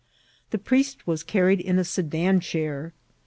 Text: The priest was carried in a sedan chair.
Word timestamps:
The 0.49 0.57
priest 0.57 1.05
was 1.05 1.21
carried 1.21 1.59
in 1.59 1.77
a 1.77 1.83
sedan 1.83 2.39
chair. 2.39 2.91